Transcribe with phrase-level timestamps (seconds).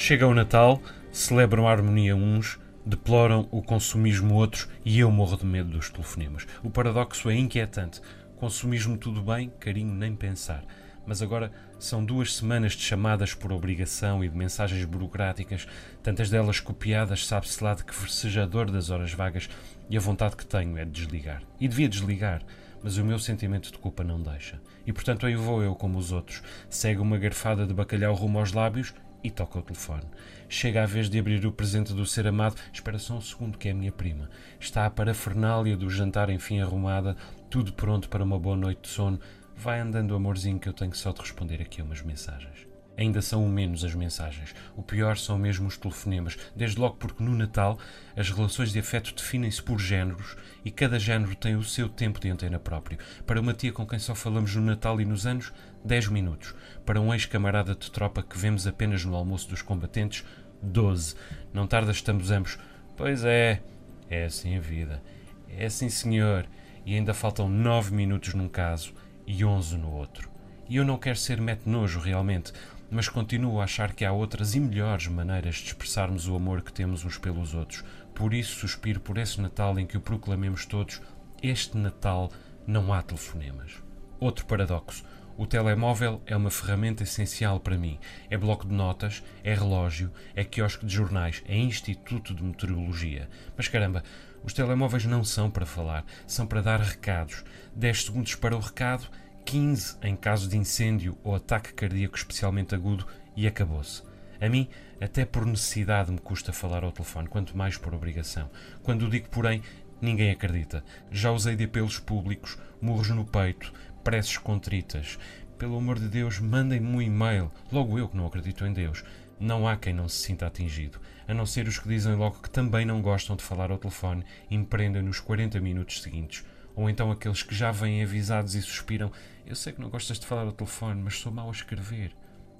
[0.00, 2.56] Chega o Natal, celebram a harmonia uns,
[2.86, 6.46] deploram o consumismo outros e eu morro de medo dos telefonemas.
[6.62, 8.00] O paradoxo é inquietante.
[8.36, 10.64] Consumismo tudo bem, carinho nem pensar.
[11.04, 11.50] Mas agora
[11.80, 15.66] são duas semanas de chamadas por obrigação e de mensagens burocráticas,
[16.00, 19.50] tantas delas copiadas, sabe-se lá de que versejador das horas vagas,
[19.90, 21.42] e a vontade que tenho é de desligar.
[21.58, 22.42] E devia desligar,
[22.84, 24.60] mas o meu sentimento de culpa não deixa.
[24.86, 26.40] E portanto aí vou eu, como os outros,
[26.70, 30.04] segue uma garfada de bacalhau rumo aos lábios e toca o telefone.
[30.48, 32.56] Chega a vez de abrir o presente do ser amado.
[32.72, 34.30] Espera só um segundo, que é a minha prima.
[34.60, 37.16] Está a parafernália do jantar enfim arrumada,
[37.50, 39.18] tudo pronto para uma boa noite de sono.
[39.56, 42.67] Vai andando, amorzinho, que eu tenho só de responder aqui umas mensagens.
[42.98, 44.52] Ainda são o menos as mensagens.
[44.76, 47.78] O pior são mesmo os telefonemas, desde logo porque no Natal
[48.16, 52.28] as relações de afeto definem-se por géneros e cada género tem o seu tempo de
[52.28, 52.98] antena próprio.
[53.24, 55.52] Para uma tia com quem só falamos no Natal e nos anos,
[55.84, 56.56] 10 minutos.
[56.84, 60.24] Para um ex-camarada de tropa que vemos apenas no almoço dos combatentes,
[60.60, 61.14] 12.
[61.54, 62.58] Não tarda estamos ambos.
[62.96, 63.62] Pois é,
[64.10, 65.00] é assim a vida.
[65.48, 66.46] É assim, senhor.
[66.84, 68.92] E ainda faltam 9 minutos num caso
[69.24, 70.28] e 11 no outro.
[70.68, 72.52] E eu não quero ser mete-nojo realmente
[72.90, 76.72] mas continuo a achar que há outras e melhores maneiras de expressarmos o amor que
[76.72, 77.84] temos uns pelos outros.
[78.14, 81.00] Por isso suspiro por esse Natal em que o proclamemos todos:
[81.42, 82.30] este Natal
[82.66, 83.82] não há telefonemas.
[84.18, 85.04] Outro paradoxo.
[85.36, 87.96] O telemóvel é uma ferramenta essencial para mim.
[88.28, 93.28] É bloco de notas, é relógio, é quiosque de jornais, é instituto de meteorologia.
[93.56, 94.02] Mas caramba,
[94.42, 97.44] os telemóveis não são para falar, são para dar recados.
[97.76, 99.08] 10 segundos para o recado
[99.48, 104.02] 15 em caso de incêndio ou ataque cardíaco especialmente agudo e acabou-se.
[104.38, 104.68] A mim,
[105.00, 108.50] até por necessidade me custa falar ao telefone, quanto mais por obrigação.
[108.82, 109.62] Quando o digo, porém,
[110.02, 110.84] ninguém acredita.
[111.10, 113.72] Já usei de apelos públicos, murros no peito,
[114.04, 115.18] preces contritas.
[115.56, 117.50] Pelo amor de Deus, mandem-me um e-mail.
[117.72, 119.02] Logo eu que não acredito em Deus.
[119.40, 122.50] Não há quem não se sinta atingido, a não ser os que dizem logo que
[122.50, 126.44] também não gostam de falar ao telefone e empreendem nos 40 minutos seguintes
[126.78, 129.10] ou então aqueles que já vêm avisados e suspiram:
[129.44, 132.14] Eu sei que não gostas de falar ao telefone, mas sou mau a escrever.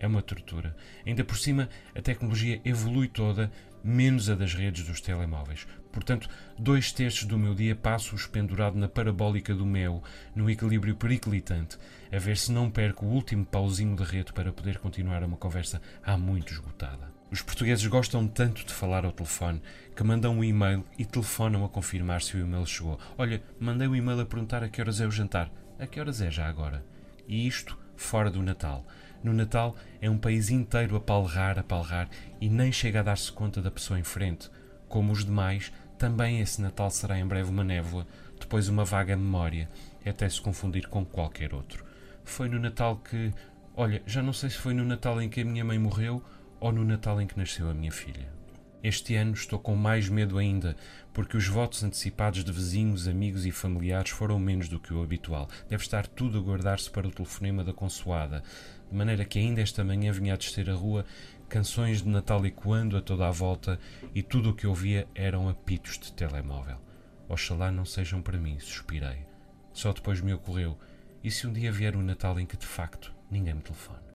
[0.00, 0.74] É uma tortura.
[1.06, 3.52] Ainda por cima, a tecnologia evolui toda,
[3.84, 5.66] menos a das redes dos telemóveis.
[5.92, 6.28] Portanto,
[6.58, 10.02] dois terços do meu dia passo-os pendurado na parabólica do meu,
[10.34, 11.76] no equilíbrio periclitante,
[12.10, 15.82] a ver se não perco o último pauzinho de rede para poder continuar uma conversa
[16.02, 17.10] há muito esgotada.
[17.30, 19.62] Os portugueses gostam tanto de falar ao telefone
[19.94, 22.98] que mandam um e-mail e telefonam a confirmar se o e-mail chegou.
[23.16, 25.50] Olha, mandei um e-mail a perguntar a que horas é o jantar.
[25.78, 26.84] A que horas é já agora?
[27.28, 28.84] E isto fora do Natal.
[29.22, 32.08] No Natal é um país inteiro a palrar, a palrar
[32.40, 34.50] e nem chega a dar-se conta da pessoa em frente.
[34.88, 38.06] Como os demais, também esse Natal será em breve uma névoa,
[38.38, 39.68] depois uma vaga memória,
[40.04, 41.84] até se confundir com qualquer outro.
[42.24, 43.32] Foi no Natal que.
[43.76, 46.22] Olha, já não sei se foi no Natal em que a minha mãe morreu
[46.58, 48.39] ou no Natal em que nasceu a minha filha.
[48.82, 50.74] Este ano estou com mais medo ainda,
[51.12, 55.50] porque os votos antecipados de vizinhos, amigos e familiares foram menos do que o habitual.
[55.68, 58.42] Deve estar tudo a guardar-se para o telefonema da consoada,
[58.90, 61.04] de maneira que ainda esta manhã vinha a descer a rua
[61.46, 63.78] canções de Natal ecoando a toda a volta
[64.14, 66.78] e tudo o que ouvia eram apitos de telemóvel.
[67.28, 69.26] Oxalá não sejam para mim, suspirei.
[69.74, 70.78] Só depois me ocorreu,
[71.22, 74.00] e se um dia vier o Natal em que de facto ninguém me telefone?